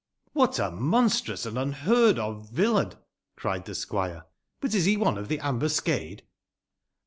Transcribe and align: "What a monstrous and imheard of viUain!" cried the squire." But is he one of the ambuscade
"What 0.33 0.57
a 0.57 0.71
monstrous 0.71 1.45
and 1.45 1.57
imheard 1.59 2.17
of 2.17 2.49
viUain!" 2.49 2.95
cried 3.37 3.65
the 3.65 3.75
squire." 3.75 4.25
But 4.59 4.73
is 4.73 4.85
he 4.85 4.97
one 4.97 5.15
of 5.19 5.27
the 5.27 5.37
ambuscade 5.39 6.23